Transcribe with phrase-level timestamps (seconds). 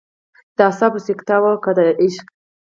[0.55, 2.25] د اعصابو سکته وه او که د عشق.